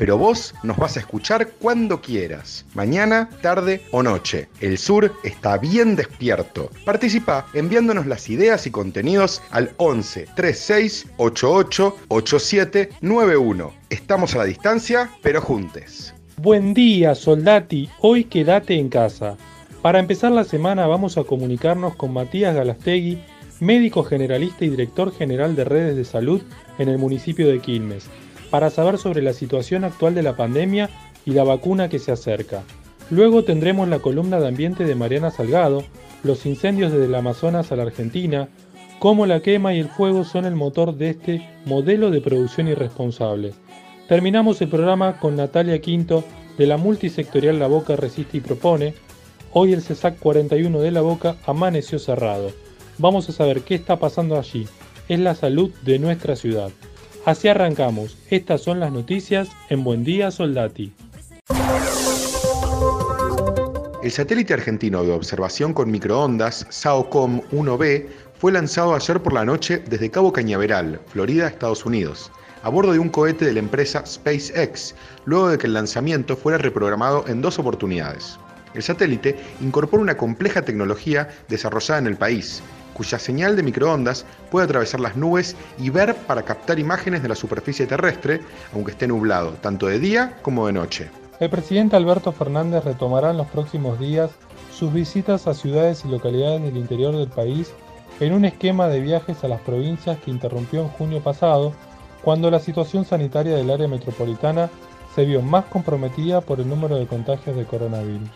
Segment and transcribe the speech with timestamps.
[0.00, 4.48] pero vos nos vas a escuchar cuando quieras, mañana, tarde o noche.
[4.62, 6.70] El sur está bien despierto.
[6.86, 13.72] Participa enviándonos las ideas y contenidos al 11 36 88 87 91.
[13.90, 16.14] Estamos a la distancia, pero juntes.
[16.38, 17.90] Buen día, soldati.
[18.00, 19.36] Hoy quédate en casa.
[19.82, 23.22] Para empezar la semana vamos a comunicarnos con Matías Galastegui,
[23.60, 26.40] médico generalista y director general de redes de salud
[26.78, 28.08] en el municipio de Quilmes
[28.50, 30.90] para saber sobre la situación actual de la pandemia
[31.24, 32.62] y la vacuna que se acerca.
[33.10, 35.84] Luego tendremos la columna de ambiente de Mariana Salgado,
[36.22, 38.48] los incendios desde el Amazonas a la Argentina,
[38.98, 43.52] cómo la quema y el fuego son el motor de este modelo de producción irresponsable.
[44.08, 46.24] Terminamos el programa con Natalia Quinto
[46.58, 48.94] de la multisectorial La Boca Resiste y Propone.
[49.52, 52.52] Hoy el CESAC 41 de La Boca amaneció cerrado.
[52.98, 54.68] Vamos a saber qué está pasando allí.
[55.08, 56.70] Es la salud de nuestra ciudad.
[57.24, 58.16] Así arrancamos.
[58.30, 60.92] Estas son las noticias en Buen Día Soldati.
[64.02, 68.06] El satélite argentino de observación con microondas SAOCOM 1B
[68.38, 72.98] fue lanzado ayer por la noche desde Cabo Cañaveral, Florida, Estados Unidos, a bordo de
[72.98, 74.94] un cohete de la empresa SpaceX,
[75.26, 78.38] luego de que el lanzamiento fuera reprogramado en dos oportunidades.
[78.72, 82.62] El satélite incorpora una compleja tecnología desarrollada en el país,
[83.00, 87.34] cuya señal de microondas puede atravesar las nubes y ver para captar imágenes de la
[87.34, 88.42] superficie terrestre,
[88.74, 91.10] aunque esté nublado, tanto de día como de noche.
[91.38, 94.32] El presidente Alberto Fernández retomará en los próximos días
[94.70, 97.72] sus visitas a ciudades y localidades del interior del país
[98.20, 101.72] en un esquema de viajes a las provincias que interrumpió en junio pasado,
[102.20, 104.68] cuando la situación sanitaria del área metropolitana
[105.14, 108.28] se vio más comprometida por el número de contagios de coronavirus.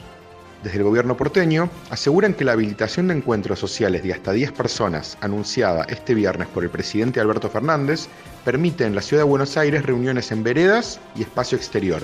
[0.64, 5.18] Desde el gobierno porteño aseguran que la habilitación de encuentros sociales de hasta 10 personas
[5.20, 8.08] anunciada este viernes por el presidente Alberto Fernández
[8.46, 12.00] permite en la ciudad de Buenos Aires reuniones en veredas y espacio exterior,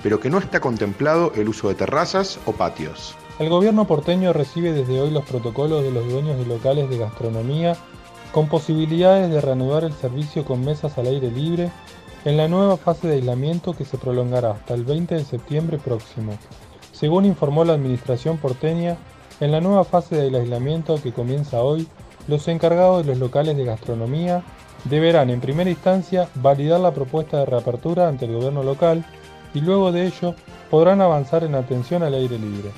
[0.00, 3.16] pero que no está contemplado el uso de terrazas o patios.
[3.40, 7.76] El gobierno porteño recibe desde hoy los protocolos de los dueños de locales de gastronomía
[8.30, 11.72] con posibilidades de reanudar el servicio con mesas al aire libre
[12.24, 16.38] en la nueva fase de aislamiento que se prolongará hasta el 20 de septiembre próximo.
[16.94, 18.96] Según informó la administración porteña,
[19.40, 21.88] en la nueva fase del aislamiento que comienza hoy,
[22.28, 24.44] los encargados de los locales de gastronomía
[24.84, 29.04] deberán en primera instancia validar la propuesta de reapertura ante el gobierno local
[29.54, 30.36] y luego de ello
[30.70, 32.70] podrán avanzar en atención al aire libre.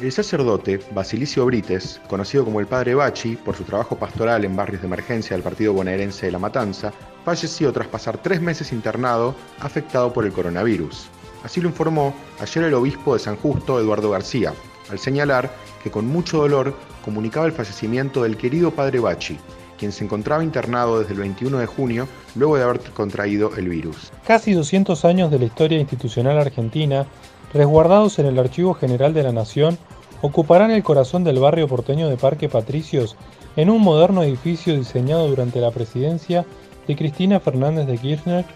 [0.00, 4.82] El sacerdote Basilicio Brites, conocido como el Padre Bachi por su trabajo pastoral en barrios
[4.82, 6.92] de emergencia del partido bonaerense de La Matanza,
[7.24, 11.08] falleció tras pasar tres meses internado afectado por el coronavirus.
[11.44, 14.54] Así lo informó ayer el obispo de San Justo, Eduardo García,
[14.90, 15.50] al señalar
[15.82, 16.74] que con mucho dolor
[17.04, 19.36] comunicaba el fallecimiento del querido padre Bachi,
[19.78, 24.10] quien se encontraba internado desde el 21 de junio luego de haber contraído el virus.
[24.26, 27.04] Casi 200 años de la historia institucional argentina,
[27.52, 29.76] resguardados en el Archivo General de la Nación,
[30.22, 33.16] ocuparán el corazón del barrio porteño de Parque Patricios
[33.56, 36.46] en un moderno edificio diseñado durante la presidencia
[36.88, 38.46] de Cristina Fernández de Kirchner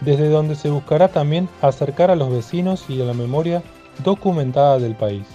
[0.00, 3.62] desde donde se buscará también acercar a los vecinos y a la memoria
[4.04, 5.26] documentada del país.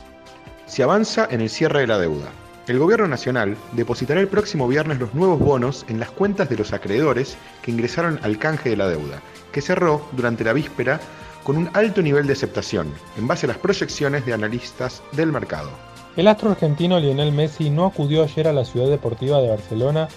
[0.66, 2.30] Se avanza en el cierre de la deuda.
[2.68, 6.72] El Gobierno Nacional depositará el próximo viernes los nuevos bonos en las cuentas de los
[6.72, 9.22] acreedores que ingresaron al canje de la deuda,
[9.52, 11.02] que cerró durante la víspera
[11.44, 15.70] con un alto nivel de aceptación, en base a las proyecciones de analistas del mercado.
[16.16, 20.08] El astro argentino Lionel Messi no acudió ayer a la ciudad deportiva de Barcelona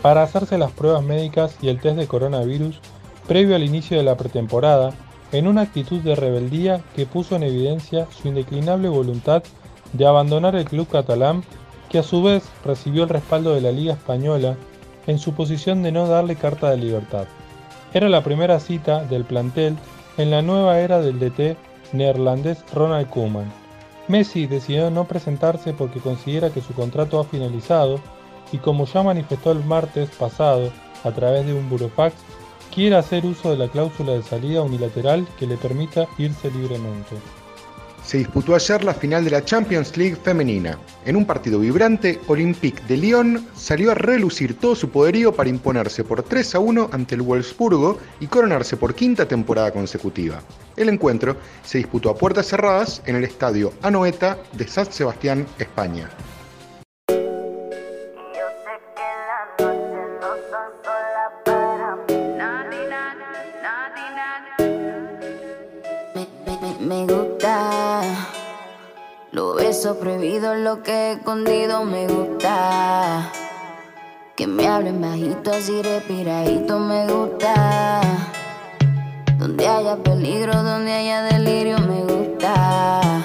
[0.00, 2.78] para hacerse las pruebas médicas y el test de coronavirus
[3.26, 4.92] previo al inicio de la pretemporada,
[5.32, 9.42] en una actitud de rebeldía que puso en evidencia su indeclinable voluntad
[9.92, 11.42] de abandonar el club catalán,
[11.88, 14.56] que a su vez recibió el respaldo de la Liga Española
[15.06, 17.26] en su posición de no darle carta de libertad.
[17.94, 19.76] Era la primera cita del plantel
[20.16, 21.56] en la nueva era del DT
[21.92, 23.52] neerlandés Ronald Koeman.
[24.08, 28.00] Messi decidió no presentarse porque considera que su contrato ha finalizado
[28.52, 30.70] y como ya manifestó el martes pasado
[31.04, 32.14] a través de un burofax,
[32.76, 37.16] quiere hacer uso de la cláusula de salida unilateral que le permita irse libremente
[38.04, 40.78] se disputó ayer la final de la Champions League femenina.
[41.04, 46.04] En un partido vibrante, Olympique de Lyon salió a relucir todo su poderío para imponerse
[46.04, 50.40] por 3 a 1 ante el Wolfsburgo y coronarse por quinta temporada consecutiva.
[50.76, 56.08] El encuentro se disputó a puertas cerradas en el estadio Anoeta de San Sebastián, España.
[69.82, 73.30] Prohibido, lo que he escondido me gusta.
[74.34, 78.00] Que me hablen bajito, así respiradito me gusta.
[79.38, 83.22] Donde haya peligro, donde haya delirio me gusta.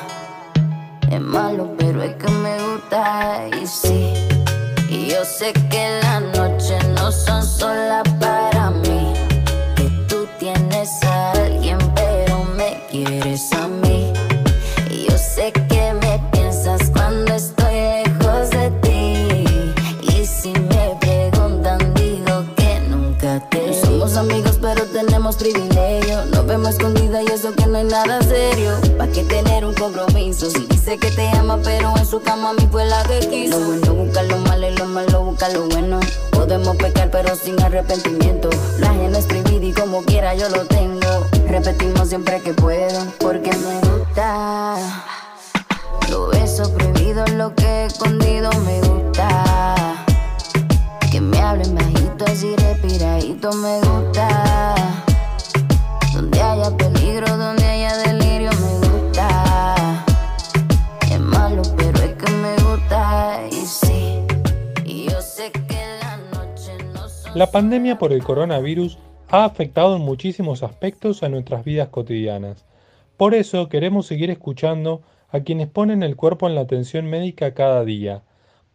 [1.09, 3.47] Es malo, pero es que me gusta.
[3.61, 4.13] Y sí,
[4.89, 8.03] y yo sé que las noches no son solas
[25.41, 26.25] tenemos privilegio.
[26.27, 28.71] Nos vemos escondida y eso que no es nada serio.
[28.97, 30.49] ¿Pa' qué tener un compromiso?
[30.49, 33.59] Si dice que te ama, pero en su cama mí fue la que quiso.
[33.59, 35.99] Lo bueno busca lo malo y lo malo busca lo bueno.
[36.31, 38.49] Podemos pecar, pero sin arrepentimiento.
[38.79, 41.25] La gente es prohibida y como quiera yo lo tengo.
[41.47, 44.75] Repetimos siempre que puedo, porque me gusta.
[46.09, 50.05] Lo beso prohibido, lo que he escondido me gusta.
[51.11, 54.90] Que me hablen bajito, así respiradito me gusta.
[56.43, 60.05] Haya peligro, donde haya delirio me gusta.
[61.11, 63.41] Es malo, pero es que me gusta.
[63.49, 64.19] Y sí,
[64.85, 67.05] yo sé que la noche no
[67.35, 68.97] La pandemia por el coronavirus
[69.29, 72.65] ha afectado en muchísimos aspectos a nuestras vidas cotidianas.
[73.17, 77.85] Por eso queremos seguir escuchando a quienes ponen el cuerpo en la atención médica cada
[77.85, 78.23] día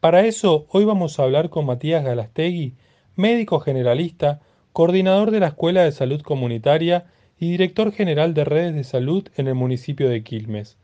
[0.06, 2.76] para eso, hoy vamos a hablar con Matías Galastegui,
[3.16, 4.40] médico generalista,
[4.72, 7.06] coordinador de la Escuela de Salud Comunitaria
[7.38, 10.76] y director general de redes de salud en el municipio de Quilmes.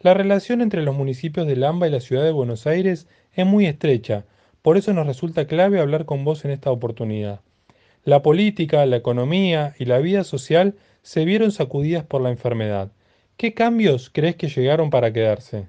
[0.00, 3.66] La relación entre los municipios de Lamba y la ciudad de Buenos Aires es muy
[3.66, 4.24] estrecha,
[4.62, 7.40] por eso nos resulta clave hablar con vos en esta oportunidad.
[8.04, 12.90] La política, la economía y la vida social se vieron sacudidas por la enfermedad.
[13.36, 15.66] ¿Qué cambios crees que llegaron para quedarse?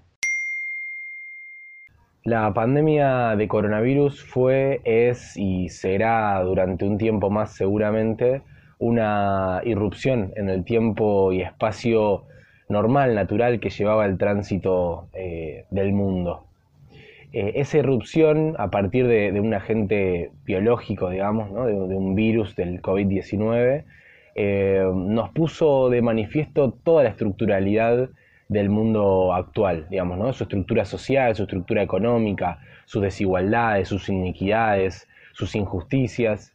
[2.23, 8.41] La pandemia de coronavirus fue, es y será durante un tiempo más seguramente
[8.79, 12.23] una irrupción en el tiempo y espacio
[12.69, 16.45] normal, natural que llevaba el tránsito eh, del mundo.
[17.33, 23.83] Eh, esa irrupción a partir de, un agente biológico, digamos, de, un virus del COVID-19,
[24.35, 28.09] eh, nos puso de manifiesto toda la estructuralidad
[28.47, 30.31] del mundo actual, digamos, ¿no?
[30.33, 36.53] Su estructura social, su estructura económica, sus desigualdades, sus iniquidades, sus injusticias.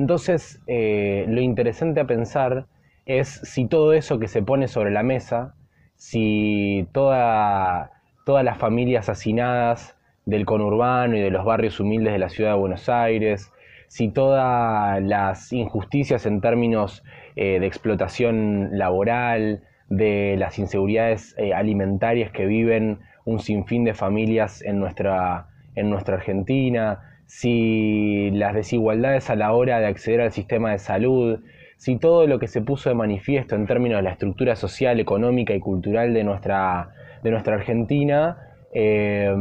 [0.00, 2.64] Entonces, eh, lo interesante a pensar
[3.04, 5.54] es si todo eso que se pone sobre la mesa,
[5.96, 7.90] si toda,
[8.24, 12.58] todas las familias hacinadas del conurbano y de los barrios humildes de la ciudad de
[12.58, 13.52] Buenos Aires,
[13.88, 17.04] si todas las injusticias en términos
[17.36, 24.62] eh, de explotación laboral, de las inseguridades eh, alimentarias que viven un sinfín de familias
[24.62, 30.72] en nuestra, en nuestra Argentina, si las desigualdades a la hora de acceder al sistema
[30.72, 31.38] de salud,
[31.76, 35.54] si todo lo que se puso de manifiesto en términos de la estructura social, económica
[35.54, 36.90] y cultural de nuestra,
[37.22, 38.36] de nuestra Argentina,
[38.74, 39.32] eh,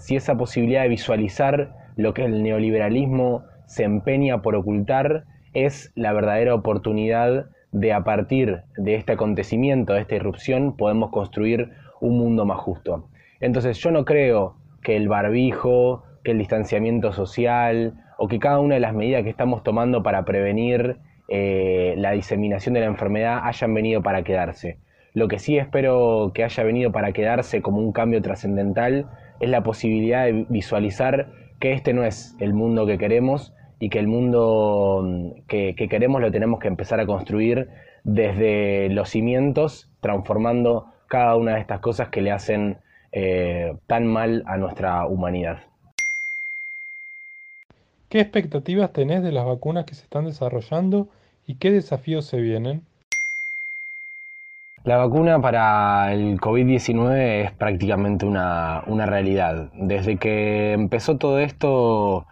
[0.00, 5.22] si esa posibilidad de visualizar lo que el neoliberalismo se empeña por ocultar
[5.54, 11.70] es la verdadera oportunidad de a partir de este acontecimiento, de esta irrupción, podemos construir
[12.00, 13.08] un mundo más justo.
[13.38, 18.74] Entonces yo no creo que el barbijo, que el distanciamiento social o que cada una
[18.74, 23.72] de las medidas que estamos tomando para prevenir eh, la diseminación de la enfermedad hayan
[23.72, 24.76] venido para quedarse.
[25.14, 29.06] Lo que sí espero que haya venido para quedarse como un cambio trascendental
[29.40, 31.30] es la posibilidad de visualizar
[31.60, 36.20] que este no es el mundo que queremos y que el mundo mm, que, queremos
[36.20, 37.70] lo tenemos que empezar a construir
[38.04, 42.76] desde los cimientos, transformando cada una de estas cosas que le hacen
[43.12, 45.60] eh, tan mal a nuestra humanidad.
[48.08, 51.08] ¿Qué expectativas tenés de las vacunas que se están desarrollando
[51.46, 52.86] y qué desafíos se vienen?
[54.82, 59.68] La vacuna para el COVID-19 es prácticamente una, realidad.
[59.74, 62.26] Desde que empezó todo esto,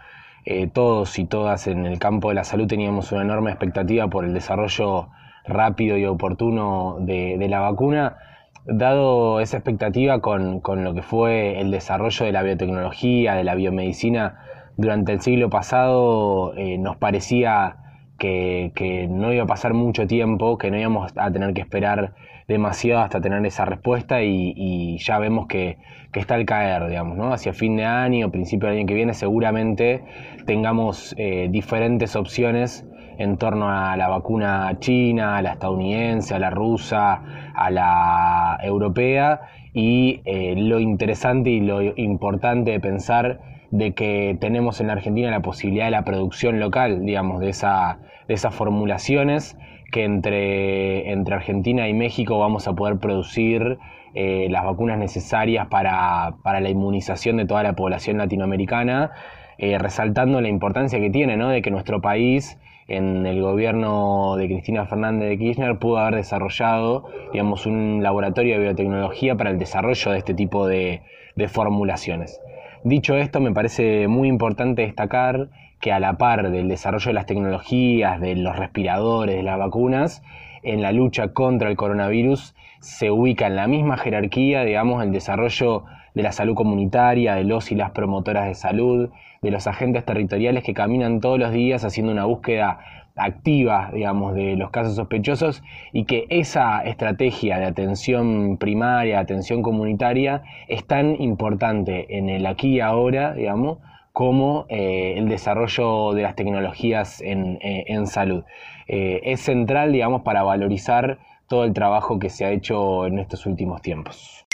[0.46, 4.24] eh, todos y todas en el campo de la salud teníamos una enorme expectativa por
[4.24, 5.08] el desarrollo
[5.44, 8.16] rápido y oportuno de, la vacuna.
[8.64, 14.40] Dado esa expectativa con, lo que fue el desarrollo de la biotecnología, de la biomedicina
[14.76, 17.76] durante el siglo pasado, eh, nos parecía
[18.18, 22.14] que, no iba a pasar mucho tiempo, que no íbamos a tener que esperar
[22.48, 25.78] demasiado hasta tener esa respuesta y, ya vemos que,
[26.12, 27.34] está al caer, digamos, ¿no?
[27.34, 30.02] Hacia fin de año, principio del año que viene, seguramente
[30.46, 32.86] tengamos eh, diferentes opciones
[33.18, 37.22] en torno a la vacuna china, a la estadounidense, a la rusa,
[37.54, 39.42] a la europea
[39.74, 43.40] y eh, lo interesante y lo importante de pensar
[43.70, 47.98] de que tenemos en la Argentina la posibilidad de la producción local, digamos, de, esa,
[48.28, 49.56] de esas formulaciones
[49.90, 53.78] que entre, entre Argentina y México vamos a poder producir
[54.14, 59.12] eh, las vacunas necesarias para, la inmunización de toda la población latinoamericana,
[59.58, 61.48] eh, resaltando la importancia que tiene ¿no?
[61.48, 62.58] de que nuestro país
[62.88, 68.62] en el gobierno de Cristina Fernández de Kirchner pudo haber desarrollado digamos, un laboratorio de
[68.62, 71.02] biotecnología para el desarrollo de este tipo de,
[71.34, 72.40] de formulaciones.
[72.86, 75.48] Dicho esto, me parece muy importante destacar
[75.80, 80.22] que a la par del desarrollo de las tecnologías, de los respiradores, de las vacunas,
[80.62, 85.82] en la lucha contra el coronavirus se ubica en la misma jerarquía, digamos, el desarrollo
[86.14, 89.10] de la salud comunitaria, de los y las promotoras de salud,
[89.42, 92.78] de los agentes territoriales que caminan todos los días haciendo una búsqueda
[93.16, 100.42] activa, digamos, de los casos sospechosos y que esa estrategia de atención primaria, atención comunitaria,
[100.68, 103.78] es tan importante en el aquí y ahora, digamos,
[104.12, 108.44] como eh, el desarrollo de las tecnologías en, eh, salud.
[108.86, 111.18] Eh, es central, digamos, para valorizar
[111.48, 114.46] todo el trabajo que se ha hecho en estos últimos tiempos.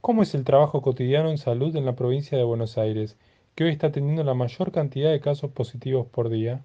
[0.00, 3.16] ¿Cómo es el trabajo cotidiano en salud en la provincia de Buenos Aires,
[3.54, 6.62] que hoy está teniendo la mayor cantidad de casos positivos por día?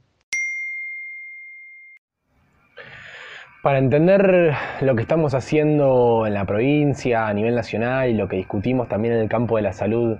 [3.62, 8.38] Para entender lo que estamos haciendo en la provincia, a nivel nacional y lo que
[8.38, 10.18] discutimos también en el campo de la salud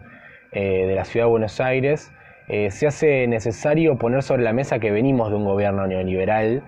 [0.52, 2.12] eh, de la ciudad de Buenos Aires,
[2.50, 6.64] eh, se hace necesario poner sobre la mesa que venimos de un gobierno neoliberal,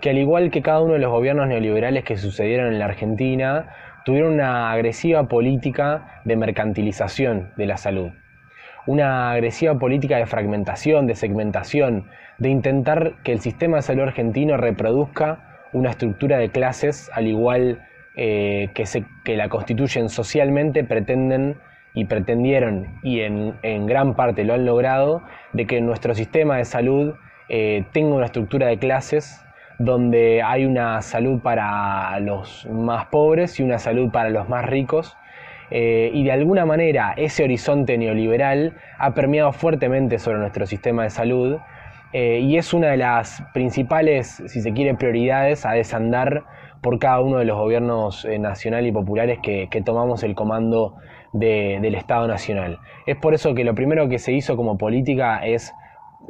[0.00, 3.74] que al igual que cada uno de los gobiernos neoliberales que sucedieron en la Argentina,
[4.04, 8.10] tuvieron una agresiva política de mercantilización de la salud.
[8.86, 12.06] Una agresiva política de fragmentación, de segmentación,
[12.38, 17.82] de intentar que el sistema de salud argentino reproduzca una estructura de clases al igual
[18.14, 21.56] eh, que, se, que la constituyen socialmente, pretenden
[21.94, 27.14] y pretendieron, y en, gran parte lo han logrado, de que nuestro sistema de salud
[27.48, 29.44] eh, tenga una estructura de clases
[29.78, 35.16] donde hay una salud para los más pobres y una salud para los más ricos.
[35.70, 41.10] Eh, y de alguna manera ese horizonte neoliberal ha permeado fuertemente sobre nuestro sistema de
[41.10, 41.58] salud
[42.12, 46.44] eh, y es una de las principales, si se quiere, prioridades a desandar
[46.82, 50.96] por cada uno de los gobiernos eh, nacional y populares que, tomamos el comando
[51.32, 52.78] del Estado Nacional.
[53.06, 55.72] Es por eso que lo primero que se hizo como política es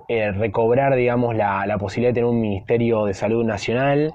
[0.09, 4.13] eh, recobrar, digamos, la, posibilidad de tener un Ministerio de Salud Nacional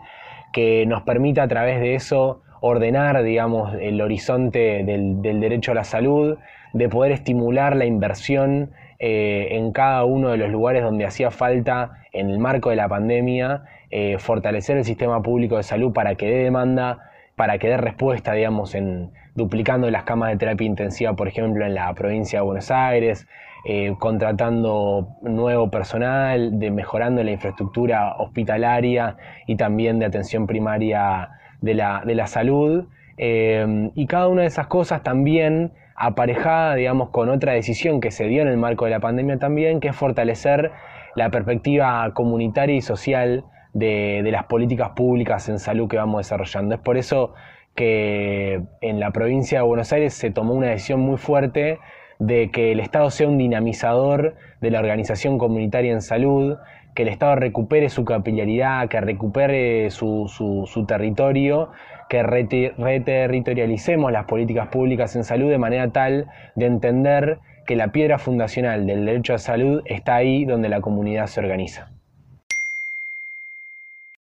[0.53, 5.75] que nos permita a través de eso ordenar, digamos, el horizonte del, del derecho a
[5.75, 6.37] la salud,
[6.73, 12.03] de poder estimular la inversión eh, en cada uno de los lugares donde hacía falta,
[12.13, 16.25] en el marco de la pandemia, eh, fortalecer el sistema público de salud para que
[16.25, 21.27] dé demanda, para que dé respuesta, digamos, en duplicando las camas de terapia intensiva, por
[21.27, 23.27] ejemplo, en la provincia de Buenos Aires,
[23.65, 31.29] eh, contratando nuevo personal, de mejorando la infraestructura hospitalaria y también de atención primaria
[31.61, 32.85] de la, de la salud.
[33.19, 38.43] y cada una de esas cosas también aparejada, digamos, con otra decisión que se dio
[38.43, 40.71] en el marco de la pandemia también, que es fortalecer
[41.15, 46.75] la perspectiva comunitaria y social de, las políticas públicas en salud que vamos desarrollando.
[46.75, 47.33] Es por eso
[47.75, 51.79] que en la provincia de Buenos Aires se tomó una decisión muy fuerte
[52.19, 56.57] de que el Estado sea un dinamizador de la organización comunitaria en salud,
[56.93, 61.69] que el Estado recupere su capilaridad, que recupere su, su territorio
[62.09, 68.17] que reterritorialicemos las políticas públicas en salud de manera tal de entender que la piedra
[68.17, 71.91] fundacional del derecho a salud está ahí donde la comunidad se organiza.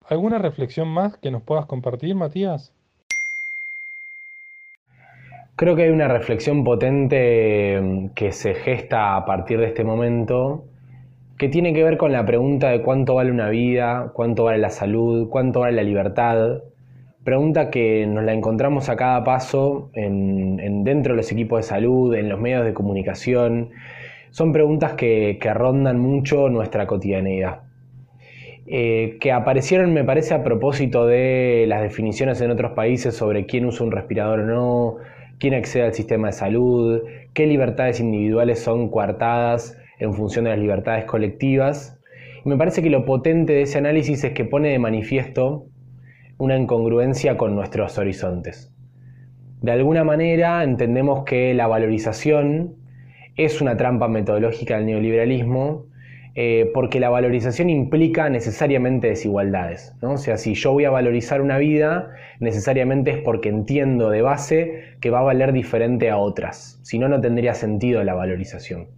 [0.08, 2.72] ¿Alguna reflexión más que nos puedas compartir, Matías?
[5.56, 10.64] Creo que hay una reflexión potente mm, que se gesta a partir de este momento
[11.38, 14.70] que tiene que ver con la pregunta de cuánto vale una vida, cuánto vale la
[14.70, 16.62] salud, cuánto vale la libertad,
[17.26, 22.14] pregunta que nos la encontramos a cada paso en, dentro de los equipos de salud,
[22.14, 23.70] en los medios de comunicación.
[24.30, 27.62] Son preguntas que, rondan mucho nuestra cotidianeidad.
[28.68, 33.66] Eh, que aparecieron, me parece, a propósito de las definiciones en otros países sobre quién
[33.66, 34.96] usa un respirador o no,
[35.40, 37.02] quién accede al sistema de salud,
[37.34, 41.98] qué libertades individuales son coartadas en función de las libertades colectivas.
[42.44, 45.66] me parece que lo potente de ese análisis es que pone de manifiesto
[46.38, 48.72] una incongruencia con nuestros horizontes.
[49.62, 52.76] De alguna manera entendemos que la valorización
[53.36, 55.86] es una trampa metodológica del neoliberalismo
[56.38, 59.94] eh, porque la valorización implica necesariamente desigualdades.
[60.02, 64.82] O sea, si yo voy a valorizar una vida, necesariamente es porque entiendo de base
[65.00, 66.78] que va a valer diferente a otras.
[66.82, 68.88] Si no, no tendría sentido la valorización.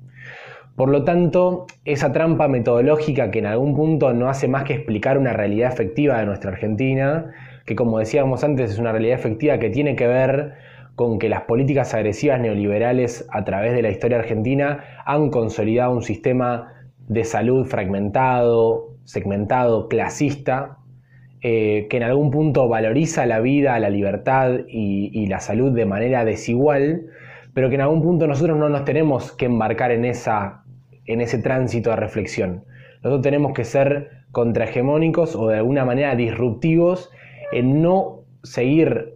[0.78, 5.18] Por lo tanto, esa trampa metodológica que en algún punto no hace más que explicar
[5.18, 7.32] una realidad efectiva de nuestra Argentina,
[7.66, 10.52] que como decíamos antes es una realidad efectiva que tiene que ver
[10.94, 16.02] con que las políticas agresivas neoliberales a través de la historia argentina han consolidado un
[16.02, 16.72] sistema
[17.08, 20.76] de salud fragmentado, segmentado, clasista,
[21.40, 26.24] eh, que en algún punto valoriza la vida, la libertad y, la salud de manera
[26.24, 27.06] desigual,
[27.52, 30.62] pero que en algún punto nosotros no nos tenemos que embarcar en, esa,
[31.08, 32.64] en ese tránsito de reflexión.
[33.02, 37.10] Nosotros tenemos que ser contrahegemónicos o de alguna manera disruptivos
[37.52, 39.14] en no seguir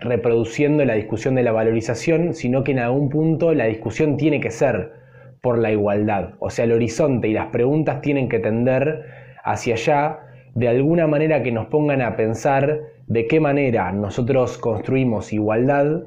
[0.00, 4.50] reproduciendo la discusión de la valorización, sino que en algún punto la discusión tiene que
[4.50, 4.92] ser
[5.40, 6.34] por la igualdad.
[6.38, 9.04] O sea, el horizonte y las preguntas tienen que tender
[9.44, 10.18] hacia allá
[10.54, 16.04] de alguna manera que nos pongan a pensar de qué manera nosotros construimos igualdad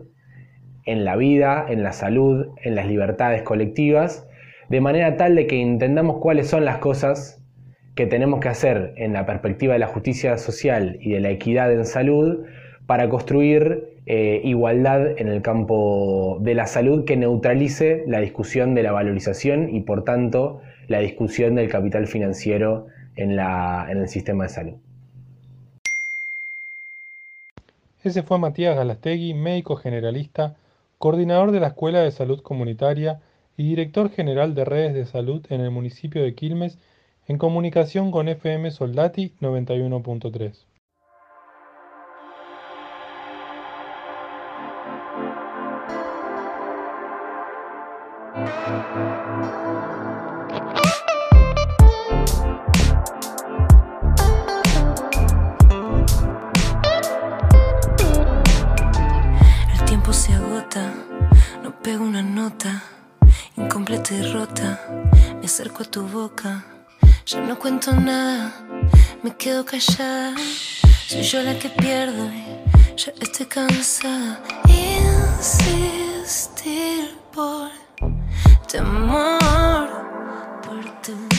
[0.85, 4.26] en la vida, en la salud, en las libertades colectivas,
[4.69, 7.41] de manera tal de que entendamos cuáles son las cosas
[7.95, 11.71] que tenemos que hacer en la perspectiva de la justicia social y de la equidad
[11.71, 12.45] en salud
[12.85, 18.83] para construir eh, igualdad en el campo de la salud que neutralice la discusión de
[18.83, 24.49] la valorización y por tanto la discusión del capital financiero en, en el sistema de
[24.49, 24.73] salud.
[28.03, 30.55] Ese fue Matías Galastegui, médico generalista,
[30.97, 33.19] coordinador de la Escuela de Salud Comunitaria
[33.57, 36.77] y director general de redes de salud en el municipio de Quilmes,
[37.27, 40.65] en comunicación con FM Soldati 91.3.
[59.73, 60.93] El tiempo se agota,
[61.63, 62.83] no pego una nota,
[63.57, 64.79] incompleta y rota.
[65.39, 66.63] Me acerco a tu boca,
[67.25, 68.53] ya no cuento nada,
[69.23, 70.35] me quedo callada.
[71.07, 72.45] Soy yo la que pierdo y
[72.95, 74.41] ya estoy cansada.
[75.37, 77.71] Insistir por
[78.67, 79.89] temor
[80.63, 81.36] por temor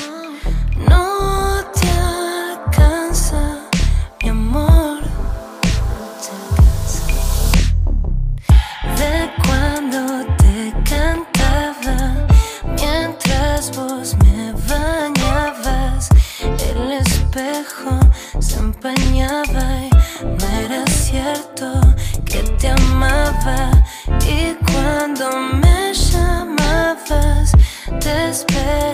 [22.59, 23.71] te amaba
[24.27, 25.31] y cuando
[25.63, 27.53] me llamabas
[28.01, 28.88] te esperaba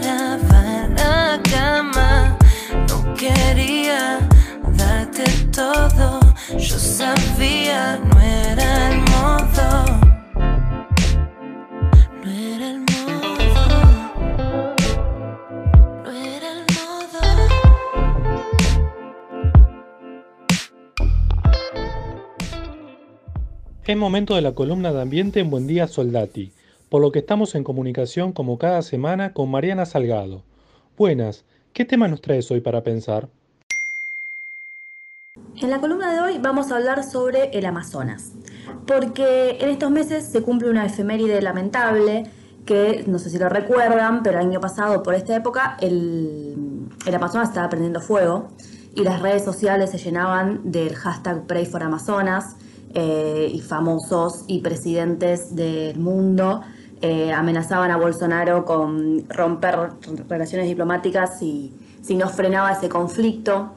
[23.86, 26.50] Es momento de la columna de ambiente en Buen Día Soldati,
[26.88, 30.40] por lo que estamos en comunicación como cada semana con Mariana Salgado.
[30.96, 31.44] Buenas,
[31.74, 33.28] ¿qué tema nos traes hoy para pensar?
[35.60, 38.32] En la columna de hoy vamos a hablar sobre el Amazonas,
[38.86, 42.22] porque en estos meses se cumple una efeméride lamentable
[42.64, 47.14] que no sé si lo recuerdan, pero el año pasado por esta época el, el
[47.14, 48.48] Amazonas estaba prendiendo fuego
[48.96, 52.56] y las redes sociales se llenaban del hashtag Pray for Amazonas
[52.94, 56.62] eh, y famosos y presidentes del mundo
[57.02, 59.90] eh, amenazaban a Bolsonaro con romper
[60.28, 63.72] relaciones diplomáticas si, si no frenaba ese conflicto.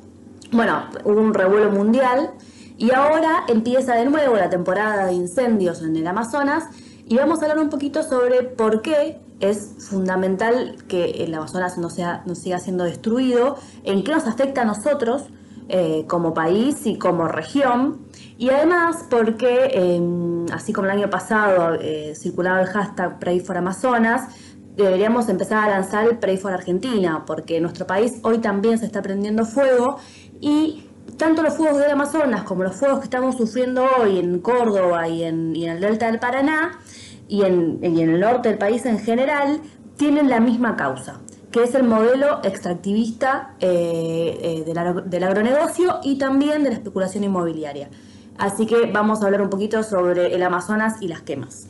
[0.52, 2.32] Bueno, hubo un revuelo mundial
[2.78, 6.66] y ahora empieza de nuevo la temporada de incendios en el Amazonas
[7.06, 11.90] y vamos a hablar un poquito sobre por qué es fundamental que el Amazonas no,
[11.90, 15.24] sea, no siga siendo destruido, en qué nos afecta a nosotros
[15.70, 18.08] eh, como país y como región.
[18.38, 24.30] Y además porque, em, así como el año pasado eh, circulaba el hashtag Pray Amazonas,
[24.76, 29.44] deberíamos empezar a lanzar el Pray Argentina, porque nuestro país hoy también se está prendiendo
[29.44, 29.98] fuego
[30.40, 35.08] y tanto los fuegos del Amazonas como los fuegos que estamos sufriendo hoy en Córdoba
[35.08, 36.80] y en, el delta del Paraná
[37.28, 39.62] y en, el norte del país en general
[39.98, 41.20] tienen la misma causa,
[41.58, 47.90] que es el modelo extractivista eh, eh, del agronegocio y también de la especulación inmobiliaria.
[48.38, 51.68] Así que vamos a hablar un poquito sobre el Amazonas y las quemas.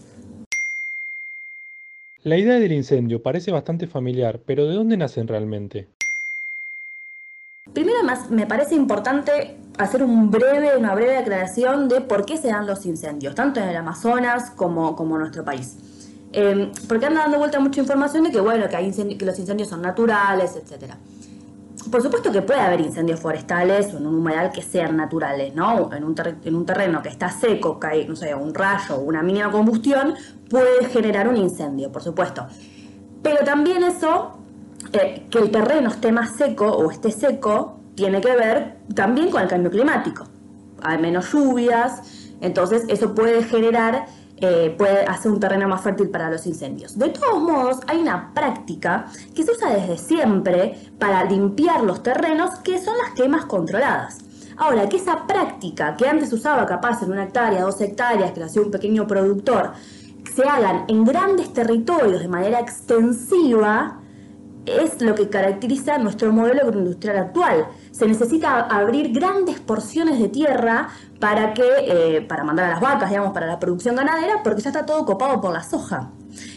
[2.23, 5.88] La idea del incendio parece bastante familiar, pero ¿de dónde nacen realmente?
[7.71, 12.67] Primero me parece importante hacer un breve, una breve aclaración de por qué se dan
[12.67, 15.78] los incendios, tanto en el Amazonas como, como en nuestro país.
[16.39, 20.56] Eh, porque anda dando vuelta mucha información de que, bueno, que los incendios son naturales,
[20.56, 20.95] etcétera.
[21.89, 25.91] Por supuesto que puede haber incendios forestales o en un humedal que sean naturales, ¿no?
[25.91, 26.13] En un,
[26.45, 30.13] en un terreno que está seco, cae, no sé, un rayo o una mínima combustión,
[30.47, 32.45] puede generar un incendio, por supuesto.
[33.23, 34.38] Pero también eso,
[34.93, 39.41] eh, que el terreno esté más seco o esté seco, tiene que ver también con
[39.41, 40.26] el cambio climático.
[40.84, 44.06] Hay menos lluvias, entonces eso puede generar
[44.39, 46.97] eh, puede hacer un terreno más fértil para los incendios.
[46.97, 52.60] De todos modos, hay una práctica que se usa desde siempre para limpiar los terrenos,
[52.60, 54.19] que son las quemas controladas.
[54.58, 58.45] Ahora, que esa práctica que antes usaba capaz en una hectárea, dos hectáreas, que lo
[58.45, 59.73] hacía un pequeño productor,
[60.36, 64.00] se hagan en grandes territorios de manera extensiva,
[64.67, 67.67] es lo que caracteriza nuestro modelo agroindustrial actual.
[67.97, 73.10] Se necesita abrir grandes porciones de tierra para que eh, para mandar a las vacas,
[73.10, 76.12] digamos, para la producción ganadera, porque ya está todo copado por la soja.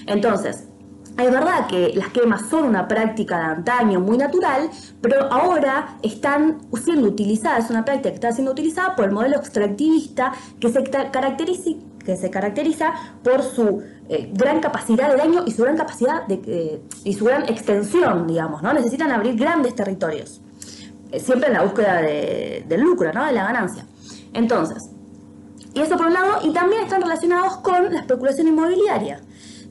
[0.06, 0.68] Entonces,
[1.16, 4.68] es verdad que las quemas son una práctica de antaño muy natural,
[5.00, 9.36] pero ahora están siendo utilizadas, es una práctica que está siendo utilizada por el modelo
[9.36, 11.70] extractivista que se caracteriza,
[12.04, 12.92] que se caracteriza
[13.24, 17.24] por su eh, gran capacidad de daño y su gran capacidad de, eh, y su
[17.24, 18.74] gran extensión, digamos, ¿no?
[18.74, 20.42] Necesitan abrir grandes territorios,
[21.18, 23.24] siempre en la búsqueda del lucro, ¿no?
[23.24, 23.84] De la ganancia.
[24.32, 24.90] Entonces,
[25.74, 29.20] y eso por un lado, y también están relacionados con la especulación inmobiliaria.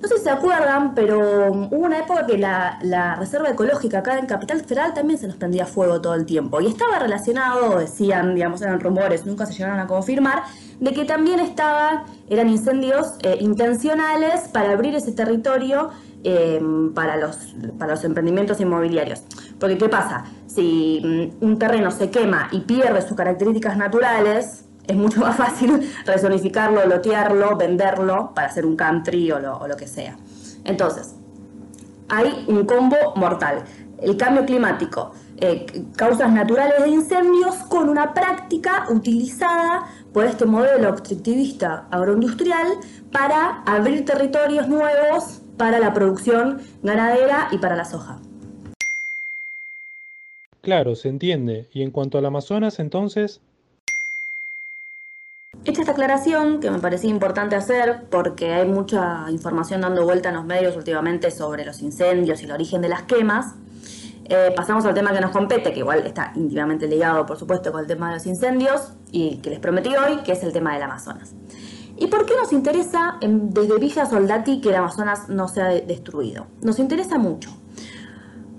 [0.02, 4.28] No sé si se acuerdan, pero hubo una época que la, Reserva Ecológica acá en
[4.28, 6.62] Capital Federal también se nos prendía fuego todo el tiempo.
[6.62, 10.44] Y estaba relacionado, decían, digamos, eran rumores, nunca se llegaron a confirmar,
[10.80, 15.90] de que también estaban, eran incendios eh, intencionales para abrir ese territorio
[16.24, 16.62] eh,
[16.96, 19.24] para, los, para los emprendimientos inmobiliarios.
[19.60, 20.26] Porque, ¿qué pasa?
[20.48, 25.92] Si mm, un terreno se quema y pierde sus características naturales, es mucho más fácil
[26.06, 30.18] rezonificarlo, lotearlo, venderlo para hacer un country o lo, que sea.
[30.64, 31.16] Entonces,
[32.08, 33.64] hay un combo mortal.
[34.02, 35.66] El cambio climático, eh,
[35.98, 42.68] causas naturales de incendios con una práctica utilizada por este modelo extractivista agroindustrial
[43.12, 48.20] para abrir territorios nuevos para la producción ganadera y para la soja.
[50.70, 51.68] Claro, se entiende.
[51.74, 53.42] Y en cuanto al Amazonas, entonces...
[55.66, 60.36] Hecha esta aclaración, que me parecía importante hacer, porque hay mucha información dando vuelta en
[60.36, 63.56] los medios últimamente sobre los incendios y el origen de las quemas,
[64.26, 67.82] eh, pasamos al tema que nos compete, que igual está íntimamente ligado, por supuesto, con
[67.82, 70.84] el tema de los incendios y que les prometí hoy, que es el tema del
[70.84, 71.34] Amazonas.
[71.98, 76.46] ¿Y por qué nos interesa desde Villa Soldati que el Amazonas no sea destruido?
[76.62, 77.59] Nos interesa mucho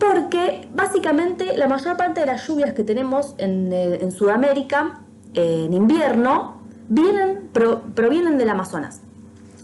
[0.01, 5.01] porque básicamente la mayor parte de las lluvias que tenemos en, eh, Sudamérica
[5.35, 6.57] en invierno
[6.89, 7.51] vienen,
[7.95, 9.03] provienen del Amazonas,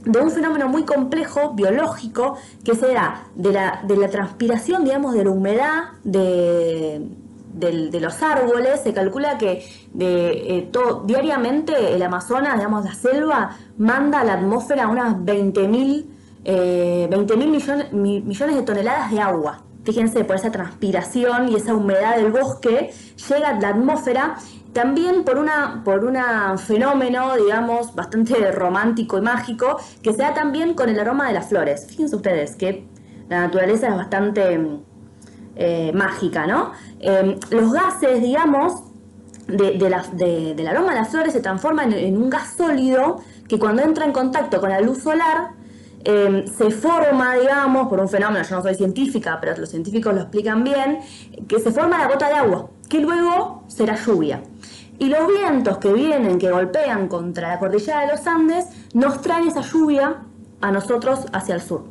[0.04, 5.14] de un fenómeno muy complejo biológico que se da de la, de la transpiración, digamos,
[5.14, 7.00] de la humedad de,
[8.00, 8.82] los árboles.
[8.82, 14.34] Se calcula que de, eh, todo, diariamente el Amazonas, digamos, la selva, manda a la
[14.34, 16.04] atmósfera unas 20.000
[16.44, 17.08] eh,
[17.48, 22.92] millones, millones de toneladas de agua fíjense, por esa transpiración y esa humedad del bosque,
[23.28, 24.36] llega a la atmósfera
[24.72, 26.18] también por una por un
[26.58, 31.48] fenómeno, digamos, bastante romántico y mágico, que se da también con el aroma de las
[31.48, 31.86] flores.
[31.86, 32.86] Fíjense ustedes que
[33.28, 34.60] la naturaleza es bastante
[35.54, 36.72] eh, mágica, ¿no?
[37.00, 38.82] Em, los gases, digamos,
[39.46, 44.04] de, del aroma de las flores se transforman en un gas sólido que cuando entra
[44.04, 45.52] en contacto con la luz solar
[46.08, 50.20] Em, se forma, digamos, por un fenómeno, yo no soy científica, pero los científicos lo
[50.20, 51.00] explican bien,
[51.48, 54.40] que se forma la gota de agua, que luego será lluvia.
[55.00, 59.48] Y los vientos que vienen, que golpean contra la cordillera de los Andes, nos traen
[59.48, 60.18] esa lluvia
[60.60, 61.86] a nosotros hacia el sur.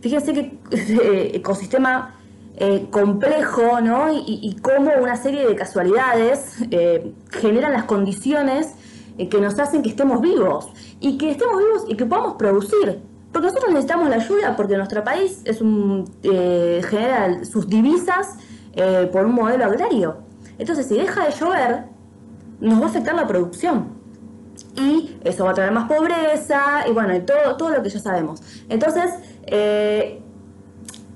[0.00, 0.58] Fíjense
[1.34, 2.14] ecosistema
[2.56, 4.06] eh, complejo, ¿no?
[4.10, 8.72] Y, cómo una serie de casualidades eh, generan las condiciones
[9.18, 13.02] eh, que nos hacen que estemos vivos y que estemos vivos y que podamos producir.
[13.32, 18.36] Porque nosotros necesitamos la lluvia porque nuestro país es un, genera sus divisas
[19.12, 20.18] por un modelo agrario.
[20.58, 21.84] Entonces, si deja de llover,
[22.60, 23.88] nos va a afectar la producción.
[24.76, 27.98] Y eso va a traer más pobreza y bueno, y todo, todo lo que ya
[27.98, 28.42] sabemos.
[28.68, 29.12] Entonces,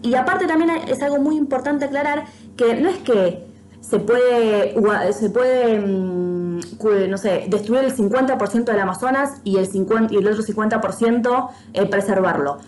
[0.02, 2.24] y aparte también es algo muy importante aclarar
[2.56, 3.46] que no es que
[3.80, 4.74] se puede,
[5.12, 6.31] se puede mm,
[6.84, 12.58] no sé, destruir el 50% del Amazonas y el, 50, y otro 50% eh, preservarlo.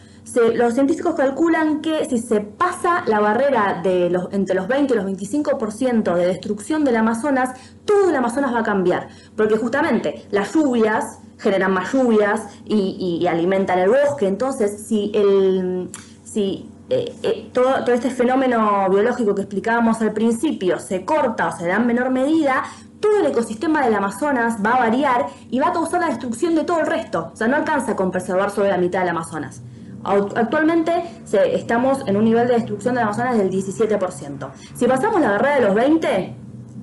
[0.55, 4.97] los científicos calculan que si se pasa la barrera de los, entre los 20 y
[4.97, 7.51] los 25% de destrucción del Amazonas,
[7.85, 9.09] todo el Amazonas va a cambiar.
[9.37, 14.27] Porque justamente las lluvias generan más lluvias y, y alimentan el bosque.
[14.27, 15.91] Entonces, si el,
[16.25, 21.53] si eh, eh, todo, todo, este fenómeno biológico que explicábamos al principio se corta o
[21.57, 22.63] se da en menor medida,
[23.01, 26.65] todo el ecosistema del Amazonas va a variar y va a causar la destrucción de
[26.65, 27.31] todo el resto.
[27.33, 29.63] O sea, no alcanza con preservar solo la mitad del Amazonas.
[30.05, 30.93] Actualmente
[31.33, 34.51] estamos en un nivel de destrucción del Amazonas del 17%.
[34.75, 36.37] Si pasamos la barrera de los 20,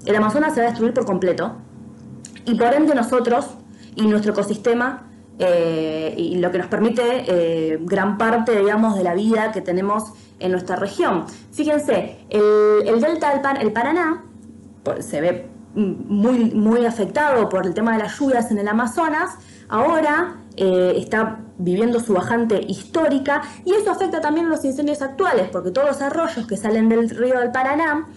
[0.05, 1.55] el Amazonas se va a destruir por completo
[2.45, 3.47] y por ende nosotros
[3.95, 9.13] y nuestro ecosistema eh, y lo que nos permite eh, gran parte, digamos, de la
[9.13, 11.25] vida que tenemos en nuestra región.
[11.51, 14.23] Fíjense, el, delta del el Paraná
[14.99, 19.35] se ve muy, muy afectado por el tema de las lluvias en el Amazonas,
[19.69, 25.49] ahora eh, está viviendo su bajante histórica y eso afecta también a los incendios actuales,
[25.51, 28.07] porque todos los arroyos que salen del río del Paraná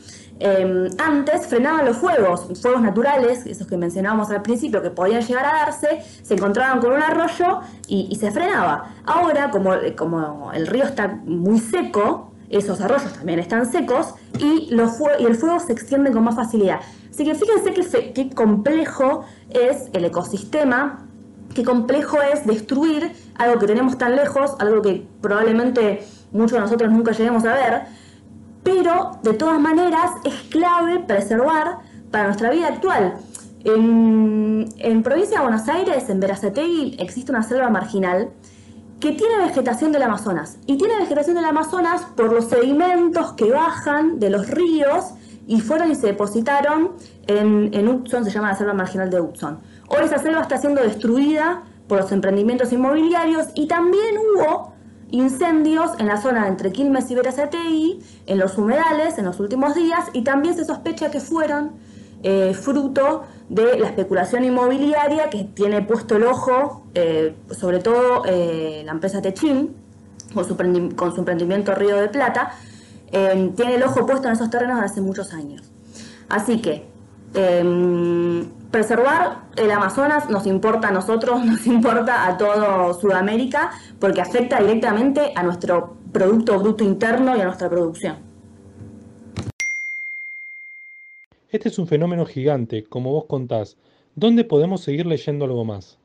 [0.40, 5.46] Em, antes frenaban los fuegos, fuegos naturales, esos que mencionábamos al principio, que podían llegar
[5.46, 8.94] a darse, se encontraban con un arroyo y, se frenaba.
[9.06, 14.92] Ahora, como, como el río está muy seco, esos arroyos también están secos y, los
[15.18, 16.80] y el fuego se extiende con más facilidad.
[17.14, 21.07] Así que fíjense qué complejo es el ecosistema,
[21.55, 26.90] qué complejo es destruir algo que tenemos tan lejos, algo que probablemente muchos de nosotros
[26.90, 27.83] nunca lleguemos a ver,
[28.64, 31.79] pero de todas maneras es clave preservar
[32.11, 33.14] para nuestra vida actual.
[33.62, 38.31] En, en provincia de Buenos Aires, en Verazategui, existe una selva marginal
[38.98, 40.59] que tiene vegetación del Amazonas.
[40.66, 45.14] Y tiene vegetación del Amazonas por los sedimentos que bajan de los ríos
[45.46, 46.92] y fueron y se depositaron
[47.26, 49.61] en, en Hudson, se llama la selva marginal de Hudson.
[49.88, 54.74] Hoy esa selva está siendo destruida por los emprendimientos inmobiliarios y también hubo
[55.11, 60.07] incendios en la zona entre Quilmes y Verazategui, en los humedales en los últimos días
[60.12, 61.72] y también se sospecha que fueron
[62.22, 68.83] eh, fruto de la especulación inmobiliaria que tiene puesto el ojo, eh, sobre todo eh,
[68.85, 69.76] la empresa Techin,
[70.33, 70.57] con su,
[70.96, 72.54] con su emprendimiento Río de Plata,
[73.55, 75.62] tiene el ojo puesto en esos terrenos desde hace muchos años.
[76.29, 76.87] Así que
[77.35, 84.61] em, preservar el Amazonas nos importa a nosotros, nos importa a todo Sudamérica, porque afecta
[84.61, 88.16] directamente a nuestro Producto Bruto Interno y a nuestra producción.
[91.50, 93.77] Este es un fenómeno gigante, como vos contás.
[94.16, 95.98] ¿Dónde podemos seguir leyendo algo más?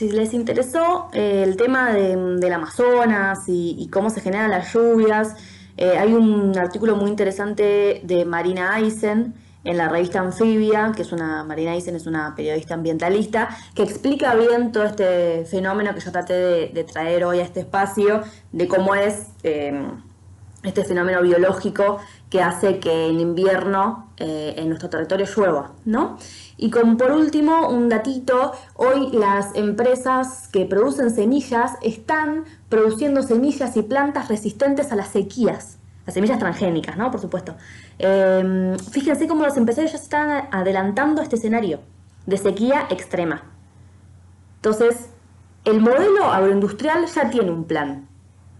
[0.00, 5.36] Si les interesó eh, el tema del Amazonas y cómo se generan las lluvias,
[5.76, 11.12] eh, hay un artículo muy interesante de Marina Eisen en la revista Anfibia, que es
[11.12, 16.10] una, Marina Eisen es una periodista ambientalista, que explica bien todo este fenómeno que yo
[16.10, 16.32] traté
[16.72, 19.86] de, traer hoy a este espacio, de cómo es eh,
[20.62, 26.18] este fenómeno biológico que hace que en invierno eh, en nuestro territorio llueva, ¿no?
[26.62, 33.78] Y como por último, un datito, hoy las empresas que producen semillas están produciendo semillas
[33.78, 37.10] y plantas resistentes a las sequías, las semillas transgénicas, ¿no?
[37.10, 37.56] Por supuesto.
[37.98, 41.80] Em, fíjense cómo los empresarios ya están adelantando este escenario
[42.26, 43.42] de sequía extrema.
[44.56, 45.08] Entonces,
[45.64, 48.06] el modelo agroindustrial ya tiene un plan.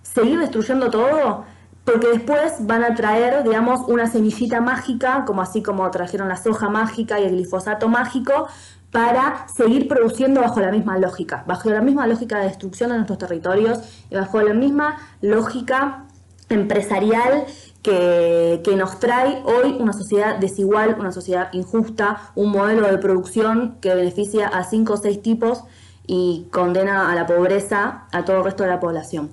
[0.03, 1.45] Seguir destruyendo todo
[1.85, 6.69] porque después van a traer, digamos, una semillita mágica, como así como trajeron la soja
[6.69, 8.49] mágica y el glifosato mágico,
[8.91, 13.19] para seguir produciendo bajo la misma lógica, bajo la misma lógica de destrucción de nuestros
[13.19, 13.79] territorios
[14.11, 16.05] y bajo la misma lógica
[16.49, 17.45] empresarial
[17.83, 23.77] que, que, nos trae hoy una sociedad desigual, una sociedad injusta, un modelo de producción
[23.81, 25.63] que beneficia a cinco o seis tipos
[26.07, 29.31] y condena a la pobreza a todo el resto de la población.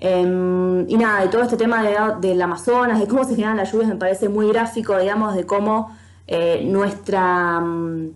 [0.00, 3.72] Em, y nada, de todo este tema de, del Amazonas, de cómo se generan las
[3.72, 5.96] lluvias, me parece muy gráfico, digamos, de cómo
[6.28, 8.10] eh, nuestra, mm,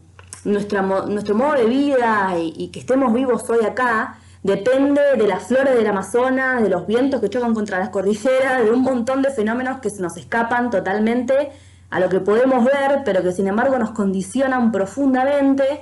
[0.45, 5.75] nuestra, nuestro modo de vida y, que estemos vivos hoy acá depende de las flores
[5.75, 9.81] del Amazonas, de los vientos que chocan contra las cordilleras, de un montón de fenómenos
[9.81, 11.51] que se nos escapan totalmente
[11.91, 15.81] a lo que podemos ver, pero que sin embargo nos condicionan profundamente.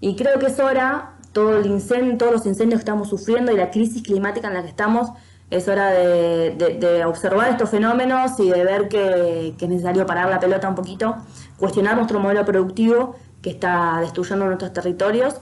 [0.00, 3.56] Y creo que es hora, todo el incendio, todos los incendios que estamos sufriendo y
[3.56, 5.10] la crisis climática en la que estamos,
[5.54, 10.68] es hora de, observar estos fenómenos y de ver que, es necesario parar la pelota
[10.68, 11.16] un poquito,
[11.58, 15.40] cuestionar nuestro modelo productivo que está destruyendo nuestros territorios.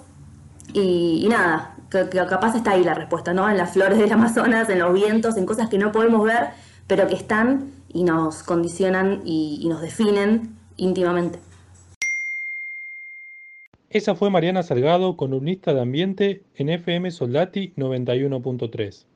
[0.75, 3.49] Y, nada, que, capaz está ahí la respuesta, ¿no?
[3.49, 6.49] En las flores del Amazonas, en los vientos, en cosas que no podemos ver,
[6.87, 11.39] pero que están y nos condicionan y, y nos definen íntimamente.
[13.89, 19.12] Esa fue Mariana Salgado, columnista de Ambiente en FM Soldati 91.3.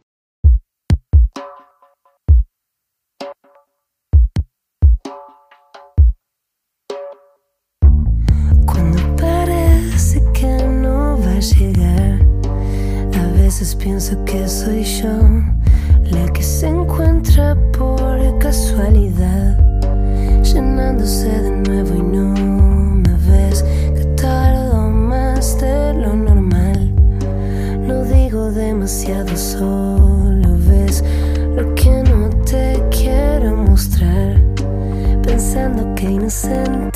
[36.27, 36.96] innocent.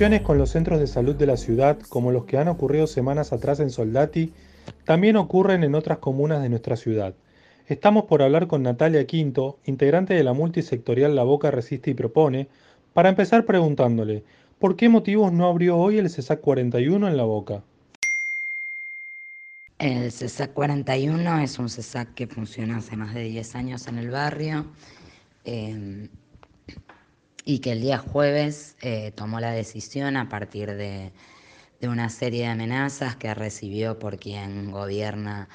[0.00, 3.60] Con los centros de salud de la ciudad, como los que han ocurrido semanas atrás
[3.60, 4.32] en Soldati,
[4.86, 7.12] también ocurren en otras comunas de nuestra ciudad.
[7.66, 12.48] Estamos por hablar con Natalia Quinto, integrante de la multisectorial La Boca Resiste y Propone,
[12.94, 14.24] para empezar preguntándole,
[14.58, 17.62] ¿por qué motivos no abrió hoy el CESAC 41 en La Boca?
[19.78, 24.08] El CESAC 41 es un CESAC que funciona hace más de 10 años en el
[24.08, 24.64] barrio
[25.44, 26.08] eh,
[27.54, 31.12] y que el día jueves eh, tomó la decisión a partir de,
[31.80, 35.48] de una serie de amenazas que recibió por quien gobierna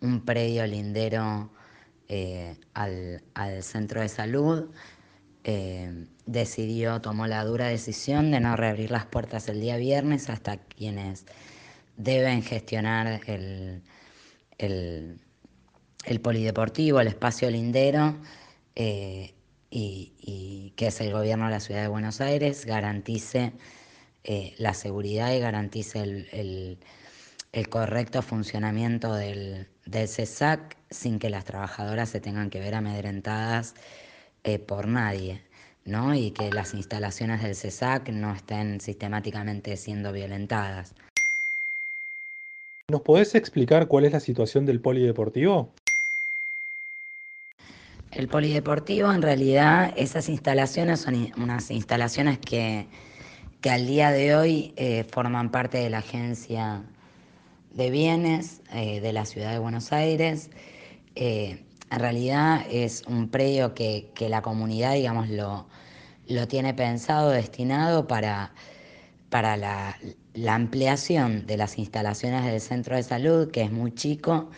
[0.00, 1.50] un predio lindero
[2.08, 4.70] eh, al, al centro de salud.
[5.44, 10.58] eh, decidió, tomó la dura decisión de no reabrir las puertas el día viernes hasta
[10.58, 11.26] quienes
[11.96, 13.82] deben gestionar el,
[14.58, 15.18] el,
[16.04, 18.16] el polideportivo, el espacio lindero,
[19.70, 23.52] y, y que es el gobierno de la ciudad de Buenos Aires, garantice
[24.22, 26.78] eh, la seguridad y garantice el,
[27.70, 33.74] correcto funcionamiento del, del CESAC sin que las trabajadoras se tengan que ver amedrentadas
[34.44, 35.42] eh, por nadie,
[35.84, 36.14] ¿no?
[36.14, 40.94] Y que las instalaciones del CESAC no estén sistemáticamente siendo violentadas.
[42.88, 45.70] ¿Nos podés explicar cuál es la situación del polideportivo?
[48.10, 52.88] El polideportivo, en realidad, esas instalaciones son unas instalaciones que,
[53.60, 56.82] que al día de hoy eh, forman parte de la agencia
[57.72, 60.50] de bienes eh, de la ciudad de Buenos Aires.
[61.14, 65.68] Eh, en realidad es un predio que, que la comunidad, digamos, lo,
[66.26, 68.52] lo tiene pensado, destinado para,
[69.28, 69.96] para la,
[70.34, 74.50] la ampliación de las instalaciones del centro de salud, que es muy chico,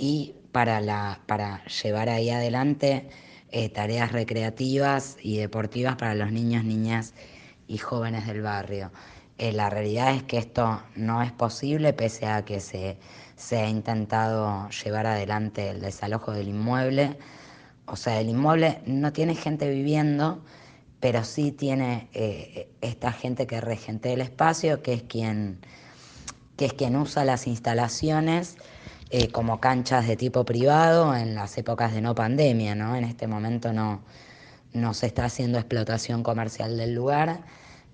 [0.00, 3.08] y para, la, para llevar ahí adelante
[3.50, 7.14] eh, tareas recreativas y deportivas para los niños, niñas
[7.68, 8.90] y jóvenes del barrio.
[9.36, 12.98] Eh, la realidad es que esto no es posible pese a que se,
[13.36, 17.18] se ha intentado llevar adelante el desalojo del inmueble.
[17.86, 20.42] O sea, el inmueble no tiene gente viviendo,
[20.98, 25.58] pero sí tiene eh, esta gente que regente el espacio, que es quien,
[26.56, 28.56] que es quien usa las instalaciones
[29.12, 32.94] eh, como canchas de tipo privado en las épocas de no pandemia, ¿no?
[32.94, 34.04] En este momento no,
[34.72, 37.44] no se está haciendo explotación comercial del lugar,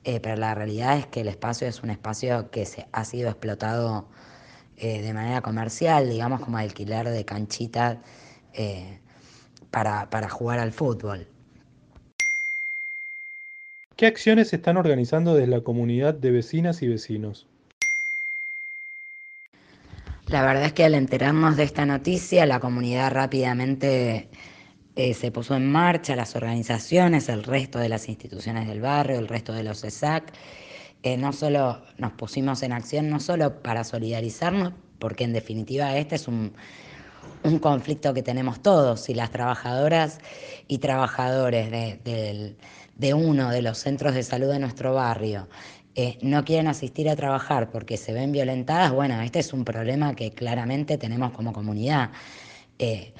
[0.05, 3.31] eh, pero la realidad es que el espacio es un espacio que se, ha sido
[3.31, 4.09] explotado
[4.77, 7.99] eh, de manera comercial, digamos como alquiler de canchitas
[9.71, 11.29] para, para jugar al fútbol.
[13.97, 17.47] ¿Qué acciones están organizando desde la comunidad de vecinas y vecinos?
[20.29, 24.29] La verdad es que al enterarnos de esta noticia, la comunidad rápidamente
[24.97, 29.29] eh, se puso en marcha, las organizaciones, el resto de las instituciones del barrio, el
[29.29, 30.33] resto de los ESAC.
[31.05, 36.16] Eh, no solo nos pusimos en acción, no solo para solidarizarnos, porque en definitiva este
[36.16, 36.55] es un,
[37.45, 40.18] un conflicto que tenemos todos, y las trabajadoras
[40.66, 42.57] y trabajadores de,
[42.97, 45.49] de uno de los centros de salud de nuestro barrio
[46.22, 50.30] no quieren asistir a trabajar porque se ven violentadas, bueno, este es un problema que
[50.30, 52.11] claramente tenemos como comunidad.
[52.78, 53.14] Eh,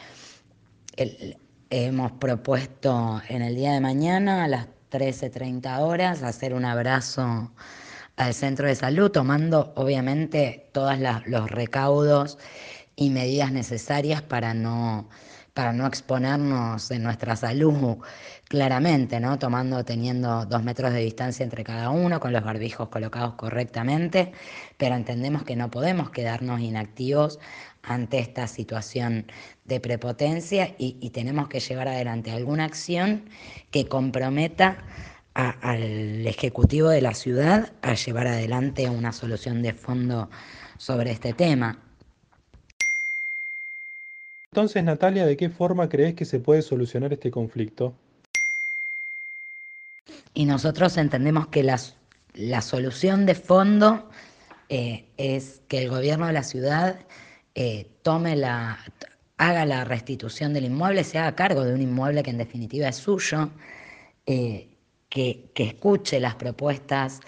[1.70, 7.50] hemos propuesto en el día de mañana a las 13.30 horas hacer un abrazo
[8.16, 10.96] al centro de salud, tomando obviamente todos
[11.26, 12.38] los recaudos
[12.94, 15.08] y medidas necesarias para no,
[15.54, 17.98] para no exponernos en nuestra salud
[18.49, 19.38] claramente, ¿no?
[19.38, 24.32] Tomando, teniendo dos metros de distancia entre cada uno, con los barbijos colocados correctamente,
[24.76, 27.40] pero entendemos que no podemos quedarnos inactivos
[27.82, 29.26] ante esta situación
[29.64, 33.24] de prepotencia y, tenemos que llevar adelante alguna acción
[33.70, 34.78] que comprometa
[35.34, 40.30] al Ejecutivo de la ciudad a llevar adelante una solución de fondo
[40.78, 41.78] sobre este tema.
[44.51, 47.94] Entonces, Natalia, ¿de qué forma crees que se puede solucionar este conflicto?
[50.34, 51.80] Y nosotros entendemos que la,
[52.34, 54.09] la solución de fondo
[54.68, 57.00] eh, es que el gobierno de la ciudad
[57.54, 58.78] eh, tome la,
[59.38, 62.96] haga la restitución del inmueble, se haga cargo de un inmueble que en definitiva es
[62.96, 63.50] suyo,
[64.26, 64.68] eh,
[65.09, 67.20] que, que, escuche las propuestas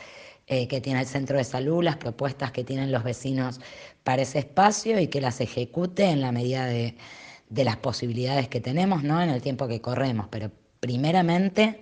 [0.47, 3.61] que tiene el centro de salud, las propuestas que tienen los vecinos
[4.03, 6.97] para ese espacio y que las ejecute en la medida de,
[7.51, 9.20] de las posibilidades que tenemos, ¿no?
[9.20, 10.29] En el tiempo que corremos.
[10.31, 10.51] Pero
[10.81, 11.81] primeramente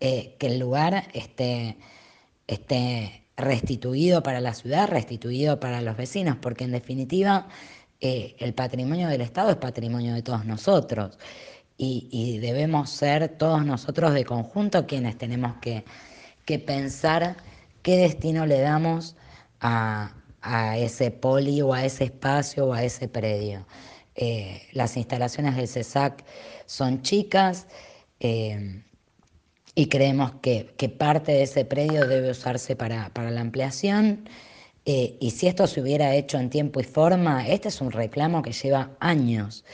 [0.00, 1.76] eh, que el lugar esté,
[2.46, 7.48] esté restituido para la ciudad, restituido para los vecinos, porque en definitiva
[8.00, 11.18] eh, el patrimonio del Estado es patrimonio de todos nosotros
[11.76, 15.84] y, debemos ser todos nosotros de conjunto quienes tenemos que,
[16.60, 17.36] pensar
[17.82, 19.16] qué destino le damos
[19.60, 20.12] a,
[20.76, 23.66] ese poli o a ese espacio o a ese predio.
[24.14, 26.24] Eh, las instalaciones del CESAC
[26.66, 27.66] son chicas,
[29.74, 34.28] y creemos que, parte de ese predio debe usarse para, la ampliación.
[34.86, 38.42] Eh, y si esto se hubiera hecho en tiempo y forma, este es un reclamo
[38.42, 39.64] que lleva años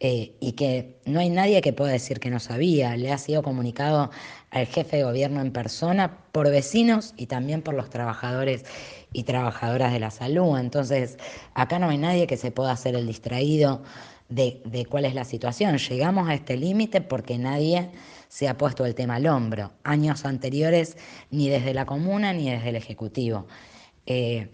[0.00, 2.96] eh, y que no hay nadie que pueda decir que no sabía.
[2.96, 4.10] Le ha sido comunicado
[4.50, 8.64] al jefe de gobierno en persona por vecinos y también por los trabajadores
[9.12, 10.58] y trabajadoras de la salud.
[10.58, 11.16] Entonces,
[11.54, 13.82] acá no hay nadie que se pueda hacer el distraído
[14.30, 15.76] de, de cuál es la situación.
[15.76, 17.90] Llegamos a este límite porque nadie
[18.28, 19.72] se ha puesto el tema al hombro.
[19.84, 20.96] Años anteriores,
[21.30, 23.46] ni desde la comuna ni desde el Ejecutivo.
[24.06, 24.48] Eh,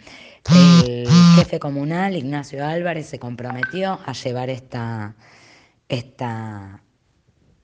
[0.84, 5.16] el jefe comunal, Ignacio Álvarez, se comprometió a llevar esta,
[5.88, 6.82] esta,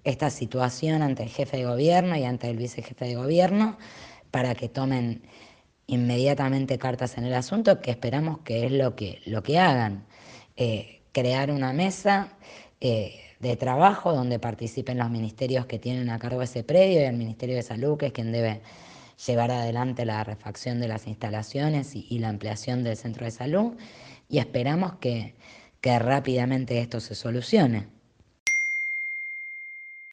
[0.04, 3.78] esta situación ante el jefe de gobierno y ante el vicejefe de gobierno
[4.30, 5.22] para que tomen
[5.86, 10.06] inmediatamente cartas en el asunto, que esperamos que es lo que, lo que hagan.
[10.56, 12.32] Eh, crear una mesa.
[12.80, 17.16] Eh, de trabajo donde participen los ministerios que tienen a cargo ese predio y el
[17.16, 18.60] Ministerio de Salud, que es quien debe
[19.26, 23.72] llevar adelante la refacción de las instalaciones y, la ampliación del centro de salud
[24.28, 25.34] y esperamos que,
[25.80, 27.86] que rápidamente esto se solucione.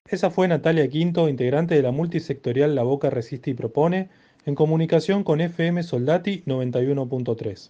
[0.08, 4.10] Esa fue Natalia Quinto, integrante de la multisectorial La Boca Resiste y Propone,
[4.46, 7.70] en comunicación con FM Soldati 91.3.